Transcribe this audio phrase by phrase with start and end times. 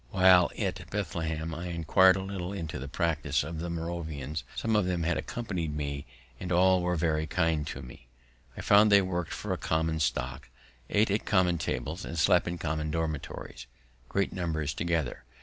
[0.09, 4.87] While at Bethlehem, I inquir'd a little into the practice of the Moravians: some of
[4.87, 6.07] them had accompanied me,
[6.39, 8.07] and all were very kind to me.
[8.57, 10.49] I found they work'd for a common stock,
[10.89, 13.67] ate at common tables, and slept in common dormitories,
[14.09, 15.23] great numbers together.